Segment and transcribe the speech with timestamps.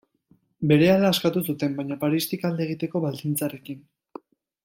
[0.69, 3.87] Berehala askatu zuten, baina Paristik alde egiteko baldintzarekin.